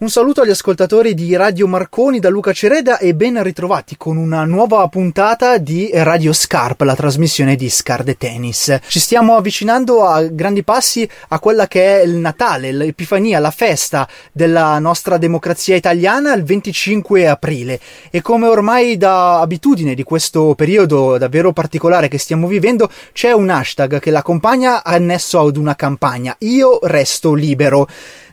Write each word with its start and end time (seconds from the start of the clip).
Un 0.00 0.10
saluto 0.10 0.42
agli 0.42 0.50
ascoltatori 0.50 1.12
di 1.12 1.34
Radio 1.34 1.66
Marconi 1.66 2.20
da 2.20 2.28
Luca 2.28 2.52
Cereda 2.52 2.98
e 2.98 3.16
ben 3.16 3.42
ritrovati 3.42 3.96
con 3.96 4.16
una 4.16 4.44
nuova 4.44 4.86
puntata 4.86 5.58
di 5.58 5.90
Radio 5.92 6.32
Scarp, 6.32 6.82
la 6.82 6.94
trasmissione 6.94 7.56
di 7.56 7.68
Scarde 7.68 8.16
Tennis. 8.16 8.78
Ci 8.86 9.00
stiamo 9.00 9.34
avvicinando 9.34 10.06
a 10.06 10.22
grandi 10.22 10.62
passi 10.62 11.10
a 11.30 11.40
quella 11.40 11.66
che 11.66 11.98
è 11.98 12.04
il 12.04 12.14
Natale, 12.14 12.70
l'Epifania, 12.70 13.40
la 13.40 13.50
festa 13.50 14.08
della 14.30 14.78
nostra 14.78 15.18
democrazia 15.18 15.74
italiana 15.74 16.32
il 16.32 16.44
25 16.44 17.26
aprile 17.26 17.80
e 18.12 18.22
come 18.22 18.46
ormai 18.46 18.96
da 18.96 19.40
abitudine 19.40 19.96
di 19.96 20.04
questo 20.04 20.54
periodo 20.54 21.18
davvero 21.18 21.52
particolare 21.52 22.06
che 22.06 22.18
stiamo 22.18 22.46
vivendo 22.46 22.88
c'è 23.12 23.32
un 23.32 23.50
hashtag 23.50 23.98
che 23.98 24.12
l'accompagna 24.12 24.84
annesso 24.84 25.40
ad 25.40 25.56
una 25.56 25.74
campagna 25.74 26.36
Io 26.38 26.78
resto 26.82 27.34
libero. 27.34 27.88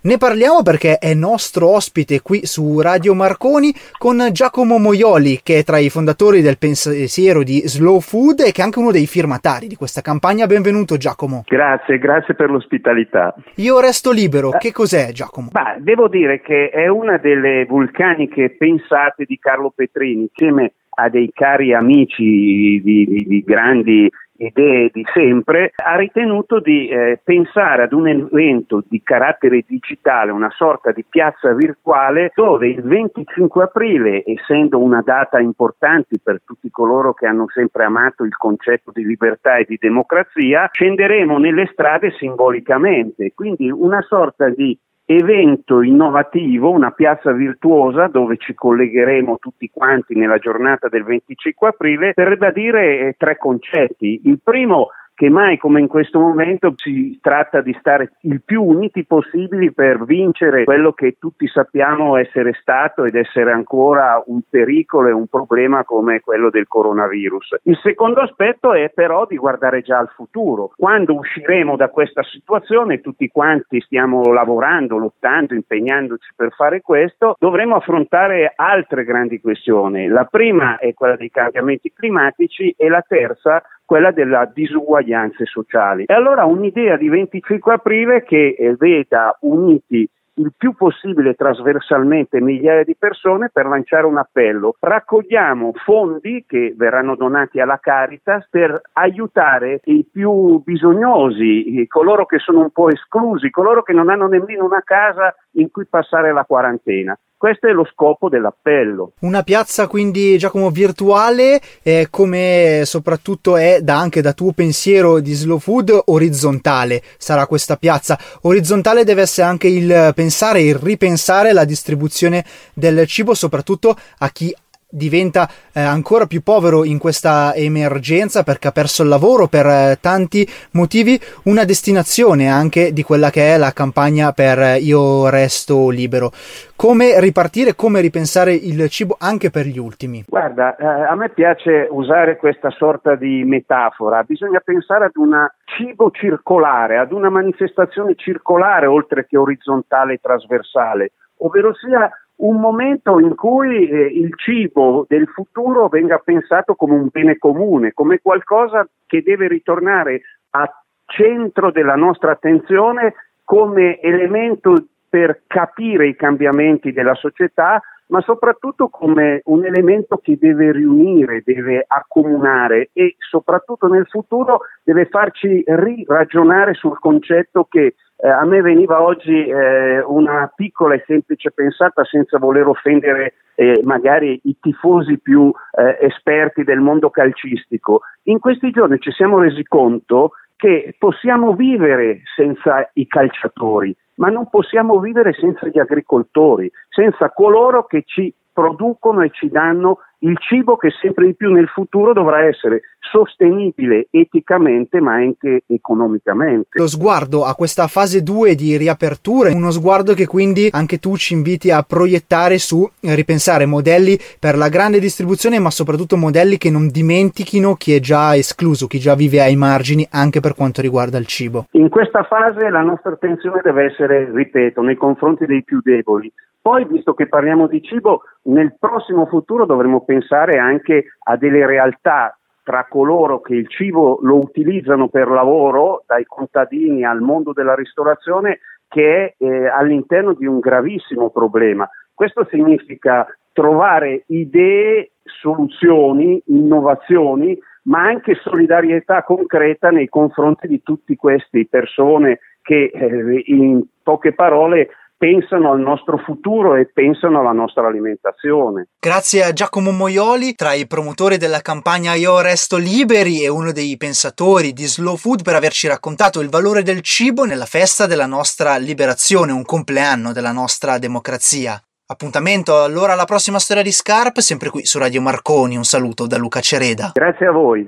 Ne 0.05 0.17
parliamo 0.17 0.61
perché 0.61 0.99
è 0.99 1.15
nostro 1.15 1.73
ospite 1.73 2.21
qui 2.21 2.45
su 2.45 2.79
Radio 2.79 3.15
Marconi 3.15 3.73
con 3.97 4.21
Giacomo 4.32 4.77
Moioli, 4.77 5.39
che 5.41 5.57
è 5.57 5.63
tra 5.63 5.79
i 5.79 5.89
fondatori 5.89 6.43
del 6.43 6.59
pensiero 6.59 7.41
di 7.41 7.61
Slow 7.65 8.00
Food 8.01 8.41
e 8.41 8.51
che 8.51 8.61
è 8.61 8.63
anche 8.63 8.77
uno 8.77 8.91
dei 8.91 9.07
firmatari 9.07 9.65
di 9.65 9.73
questa 9.73 10.01
campagna. 10.01 10.46
Benvenuto 10.46 10.97
Giacomo. 10.97 11.41
Grazie, 11.47 11.97
grazie 11.97 12.36
per 12.36 12.51
l'ospitalità. 12.51 13.33
Io 13.55 13.79
resto 13.79 14.11
libero. 14.11 14.51
Che 14.51 14.71
cos'è 14.71 15.11
Giacomo? 15.11 15.49
Bah, 15.51 15.77
devo 15.79 16.07
dire 16.07 16.39
che 16.39 16.69
è 16.69 16.87
una 16.87 17.18
delle 17.18 17.65
vulcaniche 17.65 18.51
pensate 18.55 19.25
di 19.25 19.39
Carlo 19.39 19.74
Petrini, 19.75 20.29
insieme 20.29 20.65
a 20.65 20.71
dei 21.09 21.31
cari 21.33 21.73
amici 21.73 22.81
di, 22.83 23.05
di, 23.05 23.25
di 23.27 23.43
grandi 23.43 24.09
idee 24.37 24.89
di 24.91 25.05
sempre, 25.13 25.71
ha 25.75 25.95
ritenuto 25.95 26.59
di 26.59 26.87
eh, 26.87 27.19
pensare 27.23 27.83
ad 27.83 27.93
un 27.93 28.07
evento 28.07 28.83
di 28.87 29.01
carattere 29.04 29.63
digitale, 29.65 30.31
una 30.31 30.49
sorta 30.51 30.91
di 30.91 31.05
piazza 31.07 31.54
virtuale, 31.54 32.31
dove 32.35 32.67
il 32.67 32.81
25 32.81 33.63
aprile, 33.63 34.23
essendo 34.25 34.80
una 34.80 35.02
data 35.02 35.39
importante 35.39 36.19
per 36.21 36.41
tutti 36.43 36.69
coloro 36.69 37.13
che 37.13 37.25
hanno 37.27 37.45
sempre 37.53 37.85
amato 37.85 38.23
il 38.23 38.35
concetto 38.35 38.91
di 38.93 39.05
libertà 39.05 39.57
e 39.57 39.65
di 39.67 39.77
democrazia, 39.80 40.69
scenderemo 40.71 41.37
nelle 41.37 41.69
strade 41.71 42.11
simbolicamente, 42.11 43.31
quindi 43.33 43.69
una 43.69 44.02
sorta 44.02 44.49
di 44.49 44.77
evento 45.06 45.81
innovativo, 45.81 46.72
una 46.72 46.92
piazza 46.92 47.31
virtuosa 47.31 48.08
dove 48.08 48.38
ci 48.38 48.53
collegheremo 48.53 49.38
tutti 49.39 49.70
quanti 49.72 50.16
nella 50.16 50.39
giornata 50.39 50.89
del 50.89 51.03
25 51.03 51.67
aprile 51.67 52.14
per 52.14 52.28
ribadire 52.28 53.00
eh, 53.00 53.16
tre 53.17 53.38
concetti. 53.38 54.22
Il 54.26 54.39
primo 54.44 54.89
che 55.16 55.30
mai 55.30 55.58
come 55.58 55.80
in 55.80 55.88
questo 55.88 56.19
momento 56.19 56.73
si 56.75 57.17
tratta 57.21 57.61
di 57.61 57.75
stare 57.80 58.11
il 58.21 58.41
più 58.44 58.61
uniti 58.61 59.05
possibili 59.05 59.71
per 59.71 60.03
vincere 60.03 60.66
quello 60.66 60.91
che 60.91 61.16
tutti 61.17 61.47
sappiamo 61.47 62.17
essere 62.17 62.53
stato 62.59 63.05
ed 63.05 63.16
essere 63.16 63.53
ancora 63.53 64.21
un 64.25 64.41
pericolo 64.47 65.08
e 65.08 65.13
un 65.13 65.27
problema 65.27 65.86
come 65.86 66.19
quello 66.19 66.49
del 66.49 66.67
coronavirus. 66.67 67.55
Il 67.63 67.80
secondo 67.81 68.19
aspetto 68.19 68.73
è 68.73 68.89
però 68.89 69.25
di 69.25 69.38
guardare 69.38 69.81
già 69.81 69.99
al 69.99 70.11
futuro. 70.13 70.71
Quando 70.75 71.16
usciremo 71.16 71.77
da 71.77 71.88
questa 71.88 72.21
situazione, 72.23 72.99
tutti 72.99 73.30
quanti 73.30 73.80
stiamo 73.80 74.33
lavorando, 74.33 74.97
lottando, 74.97 75.53
impegnandoci 75.53 76.33
per 76.36 76.52
fare 76.53 76.81
questo, 76.81 77.36
dovremo 77.39 77.75
affrontare 77.75 78.52
altre 78.53 79.05
grandi 79.05 79.39
questioni. 79.39 80.08
La 80.08 80.25
prima 80.25 80.77
è 80.77 80.93
quella 80.93 81.16
dei 81.16 81.31
cambiamenti 81.31 81.93
climatici 81.93 82.75
e 82.77 82.89
la 82.89 83.03
terza 83.08 83.63
quella 83.86 84.11
della 84.11 84.50
disuguaglianze 84.52 85.45
sociali. 85.45 86.05
E 86.05 86.14
allora 86.14 86.45
un'idea 86.45 86.97
di 86.97 87.08
25 87.08 87.73
aprile 87.73 88.23
che 88.23 88.55
eh, 88.58 88.75
veda 88.77 89.38
uniti 89.42 90.09
il 90.38 90.52
più 90.58 90.73
possibile 90.73 91.33
trasversalmente 91.36 92.42
migliaia 92.42 92.83
di 92.83 92.95
persone 92.97 93.50
per 93.52 93.67
lanciare 93.67 94.05
un 94.05 94.17
appello. 94.17 94.75
Raccogliamo 94.80 95.72
fondi 95.83 96.44
che 96.47 96.73
verranno 96.75 97.16
donati 97.16 97.59
alla 97.59 97.80
Caritas 97.80 98.47
per 98.50 98.81
aiutare 98.94 99.80
i 99.86 100.05
più 100.11 100.61
bisognosi, 100.64 101.86
coloro 101.88 102.26
che 102.26 102.39
sono 102.39 102.59
un 102.59 102.71
po' 102.71 102.89
esclusi, 102.89 103.49
coloro 103.49 103.83
che 103.83 103.93
non 103.93 104.09
hanno 104.09 104.27
nemmeno 104.27 104.65
una 104.65 104.82
casa 104.83 105.33
in 105.55 105.70
cui 105.71 105.86
passare 105.86 106.33
la 106.33 106.45
quarantena. 106.45 107.17
Questo 107.38 107.67
è 107.67 107.71
lo 107.71 107.86
scopo 107.92 108.30
dell'appello. 108.30 109.11
Una 109.20 109.43
piazza 109.43 109.88
quindi 109.88 110.38
Giacomo 110.38 110.71
virtuale, 110.71 111.60
eh, 111.83 112.08
come 112.10 112.83
soprattutto 112.86 113.58
è 113.58 113.82
da, 113.82 113.99
anche 113.99 114.21
da 114.21 114.33
tuo 114.33 114.52
pensiero 114.54 115.20
di 115.20 115.33
slow 115.33 115.60
food, 115.60 116.02
orizzontale 116.05 117.02
sarà 117.17 117.45
questa 117.45 117.76
piazza. 117.76 118.17
Orizzontale 118.44 119.04
deve 119.04 119.23
essere 119.23 119.48
anche 119.48 119.67
il 119.67 120.14
pensare, 120.15 120.61
il 120.61 120.76
ripensare 120.76 121.52
la 121.54 121.65
distribuzione 121.65 122.44
del 122.73 123.05
cibo, 123.05 123.33
soprattutto 123.33 123.95
a 124.20 124.30
chi 124.30 124.55
diventa 124.89 125.47
eh, 125.73 125.81
ancora 125.81 126.25
più 126.25 126.41
povero 126.41 126.83
in 126.83 126.99
questa 126.99 127.53
emergenza 127.53 128.44
perché 128.44 128.69
ha 128.69 128.72
perso 128.72 129.03
il 129.03 129.09
lavoro 129.09 129.47
per 129.47 129.66
eh, 129.66 129.97
tanti 130.00 130.47
motivi, 130.72 131.19
una 131.46 131.66
destinazione 131.66 132.50
anche 132.50 132.94
di 132.94 133.03
quella 133.03 133.29
che 133.29 133.53
è 133.53 133.57
la 133.57 133.72
campagna 133.72 134.31
per 134.31 134.59
eh, 134.59 134.78
Io 134.78 135.29
resto 135.29 135.90
libero. 135.90 136.31
Come 136.75 137.19
ripartire, 137.19 137.75
come 137.75 138.01
ripensare 138.01 138.53
il 138.53 138.90
cibo 138.90 139.16
anche 139.18 139.50
per 139.50 139.66
gli 139.66 139.79
ultimi? 139.79 140.23
Guarda, 140.28 140.75
eh, 140.75 140.85
a 140.85 141.16
me 141.16 141.29
piace 141.29 141.88
usare 141.90 142.38
questa 142.38 142.69
sorta 142.69 143.16
di 143.16 143.44
metafora, 143.46 144.23
bisogna 144.23 144.59
pensare 144.59 145.06
ad 145.06 145.16
una 145.16 145.50
cibo 145.66 146.12
circolare, 146.12 146.97
ad 146.97 147.12
una 147.12 147.29
manifestazione 147.29 148.16
circolare 148.16 148.85
oltre 148.85 149.25
che 149.25 149.38
orizzontale 149.38 150.13
e 150.13 150.19
trasversale, 150.22 151.12
ovvero 151.38 151.73
sia 151.75 152.09
un 152.38 152.59
momento 152.59 153.19
in 153.19 153.35
cui 153.35 153.88
eh, 153.88 154.06
il 154.06 154.34
cibo 154.35 155.06
del 155.07 155.28
futuro 155.28 155.88
venga 155.88 156.18
pensato 156.18 156.75
come 156.75 156.96
un 156.96 157.07
bene 157.12 157.38
comune, 157.38 157.94
come 157.94 158.19
qualcosa 158.22 158.88
che 159.06 159.22
deve 159.22 159.47
ritornare 159.47 160.22
a 160.51 160.84
centro 161.06 161.72
della 161.72 161.96
nostra 161.96 162.31
attenzione 162.31 163.13
come 163.44 164.00
elemento 164.01 164.88
per 165.16 165.44
capire 165.48 166.09
i 166.09 166.16
cambiamenti 166.18 166.92
della 166.92 167.14
società, 167.14 167.81
ma 168.08 168.20
soprattutto 168.20 168.90
come 168.90 169.40
un 169.46 169.64
elemento 169.64 170.18
che 170.18 170.38
deve 170.38 170.74
riunire, 170.74 171.42
deve 171.46 171.86
accomunare 171.88 172.90
e 172.92 173.16
soprattutto 173.20 173.88
nel 173.88 174.06
futuro 174.08 174.59
deve 174.84 175.06
farci 175.06 175.64
riragionare 175.66 176.74
sul 176.74 177.00
concetto 177.00 177.66
che 177.70 177.96
eh, 178.18 178.28
a 178.28 178.44
me 178.44 178.62
veniva 178.62 179.02
oggi 179.02 179.46
eh, 179.46 180.02
una 180.02 180.52
piccola 180.53 180.96
e 180.96 181.03
semplice 181.08 181.52
pensata 181.52 182.03
senza 182.03 182.38
voler 182.38 182.68
offendere 182.68 183.36
eh, 183.56 183.80
magari 183.84 184.38
i 184.44 184.58
tifosi 184.59 185.18
più 185.20 185.50
eh, 185.78 185.97
esperti 186.06 186.66
del 186.66 186.80
mondo 186.80 187.09
calcistico. 187.09 188.02
In 188.24 188.40
questi 188.40 188.70
giorni 188.72 189.00
ci 189.00 189.12
siamo 189.12 189.40
resi 189.40 189.64
conto 189.64 190.32
che 190.56 190.96
possiamo 190.98 191.54
vivere 191.54 192.22
senza 192.36 192.90
i 192.94 193.08
calciatori, 193.08 193.96
ma 194.16 194.30
non 194.30 194.50
possiamo 194.50 195.00
vivere 195.00 195.34
senza 195.34 195.68
gli 195.68 195.80
agricoltori, 195.80 196.72
senza 196.90 197.32
coloro 197.32 197.86
che 197.86 198.04
ci 198.06 198.34
producono 198.54 199.22
e 199.22 199.32
ci 199.32 199.50
danno 199.50 200.00
il 200.20 200.38
cibo 200.40 200.78
che 200.78 200.90
sempre 201.02 201.26
di 201.26 201.36
più 201.36 201.52
nel 201.52 201.68
futuro 201.68 202.14
dovrà 202.14 202.46
essere 202.46 202.81
sostenibile 203.00 204.08
eticamente 204.09 205.00
ma 205.00 205.14
anche 205.14 205.64
economicamente. 205.68 206.80
Lo 206.80 206.88
sguardo 206.88 207.46
a 207.46 207.53
questa 207.56 207.88
fase 207.88 208.24
2 208.24 208.56
di 208.56 208.78
riapertura, 208.78 209.53
uno 209.53 209.72
sguardo 209.72 210.14
che 210.14 210.26
quindi 210.26 210.70
anche 210.72 210.98
tu 210.98 211.16
ci 211.16 211.34
inviti 211.34 211.72
a 211.72 211.84
proiettare 211.84 212.58
su 212.58 212.90
ripensare 213.02 213.66
modelli 213.66 214.18
per 214.40 214.58
la 214.58 214.70
grande 214.70 215.00
distribuzione 215.00 215.59
ma 215.59 215.70
soprattutto 215.70 216.18
modelli 216.18 216.58
che 216.58 216.72
non 216.72 216.90
dimentichino 216.90 217.76
chi 217.76 217.94
è 217.94 218.00
già 218.00 218.36
escluso, 218.36 218.88
chi 218.88 219.00
già 219.00 219.16
vive 219.16 219.42
ai 219.42 219.56
margini 219.56 220.08
anche 220.09 220.40
per 220.40 220.56
quanto 220.56 220.82
riguarda 220.82 221.18
il 221.18 221.28
cibo. 221.28 221.66
In 221.72 221.90
questa 221.90 222.24
fase 222.24 222.70
la 222.70 222.82
nostra 222.82 223.12
attenzione 223.12 223.62
deve 223.64 223.86
essere, 223.86 224.32
ripeto, 224.34 224.82
nei 224.82 224.96
confronti 224.96 225.46
dei 225.46 225.64
più 225.64 225.80
deboli, 225.82 226.32
poi, 226.66 226.84
visto 226.86 227.14
che 227.14 227.28
parliamo 227.28 227.67
di 227.67 227.79
cibo, 227.84 228.23
nel 228.46 228.76
prossimo 228.79 229.28
futuro 229.28 229.67
dovremo 229.67 230.03
pensare 230.05 230.57
anche 230.57 231.05
a 231.23 231.35
delle 231.35 231.66
realtà 231.66 232.37
tra 232.63 232.87
coloro 232.90 233.41
che 233.41 233.53
il 233.53 233.67
cibo 233.69 234.17
lo 234.23 234.37
utilizzano 234.37 235.07
per 235.07 235.28
lavoro, 235.28 236.03
dai 236.07 236.25
contadini 236.25 237.03
al 237.03 237.22
mondo 237.22 237.53
della 237.53 237.75
ristorazione, 237.75 238.59
che 238.87 239.35
è 239.37 239.43
eh, 239.43 239.67
all'interno 239.67 240.34
di 240.34 240.47
un 240.47 240.59
gravissimo 240.59 241.29
problema. 241.29 241.87
Questo 242.13 242.47
significa 242.49 243.28
trovare 243.53 244.23
idee, 244.28 245.11
soluzioni, 245.23 246.41
innovazioni, 246.47 247.57
ma 247.84 248.02
anche 248.02 248.35
solidarietà 248.35 249.23
concreta 249.23 249.91
nei 249.91 250.09
confronti 250.09 250.67
di 250.67 250.81
tutte 250.81 251.16
queste 251.16 251.67
persone 251.69 252.40
che, 252.61 252.90
eh, 252.91 253.43
in 253.46 253.84
poche 254.02 254.34
parole, 254.34 254.90
pensano 255.26 255.72
al 255.72 255.80
nostro 255.80 256.19
futuro 256.19 256.75
e 256.75 256.86
pensano 256.94 257.39
alla 257.39 257.51
nostra 257.51 257.88
alimentazione. 257.88 258.89
Grazie 259.00 259.44
a 259.44 259.54
Giacomo 259.54 259.89
Moioli, 259.89 260.54
tra 260.54 260.74
i 260.74 260.86
promotori 260.86 261.38
della 261.38 261.62
campagna 261.62 262.13
Io 262.13 262.39
Resto 262.42 262.77
Liberi 262.77 263.44
e 263.44 263.48
uno 263.48 263.72
dei 263.72 263.98
pensatori 263.98 264.72
di 264.72 264.86
Slow 264.86 265.16
Food 265.16 265.42
per 265.42 265.56
averci 265.56 265.88
raccontato 265.88 266.42
il 266.42 266.50
valore 266.50 266.83
del 266.83 267.01
cibo 267.01 267.44
nella 267.44 267.66
festa 267.66 268.06
della 268.06 268.27
nostra 268.27 268.77
liberazione, 268.77 269.51
un 269.51 269.66
compleanno 269.66 270.31
della 270.31 270.51
nostra 270.51 271.00
democrazia. 271.00 271.81
Appuntamento 272.07 272.83
allora 272.83 273.13
alla 273.13 273.25
prossima 273.25 273.57
storia 273.57 273.81
di 273.81 273.92
Scarp, 273.92 274.38
sempre 274.38 274.69
qui 274.69 274.86
su 274.86 275.00
Radio 275.00 275.22
Marconi. 275.22 275.75
Un 275.75 275.86
saluto 275.86 276.27
da 276.27 276.38
Luca 276.38 276.60
Cereda. 276.60 277.13
Grazie 277.16 277.48
a 277.48 277.51
voi. 277.51 277.83